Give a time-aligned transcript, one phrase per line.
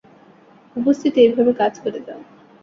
[0.75, 2.21] উপস্থিত এইভাবে কাজ করে যাও।